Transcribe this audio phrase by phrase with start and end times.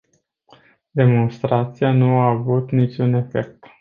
[0.93, 3.65] Demonstrația nu a avut niciun efect.